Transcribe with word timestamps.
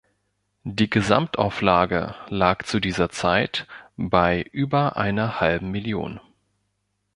Die 0.63 0.89
Gesamtauflage 0.89 2.15
lag 2.29 2.63
zu 2.63 2.79
dieser 2.79 3.11
Zeit 3.11 3.67
bei 3.97 4.41
über 4.51 4.97
einer 4.97 5.39
halben 5.39 5.69
Million. 5.69 6.19